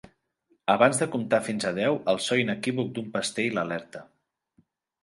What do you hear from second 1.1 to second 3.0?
comptar fins a deu el so inequívoc